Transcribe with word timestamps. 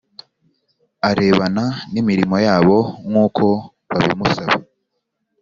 arebana 1.09 1.63
n 1.91 1.93
imirimo 2.01 2.35
yabo 2.47 2.77
nkuko 3.09 3.45
babimusaba 3.89 4.57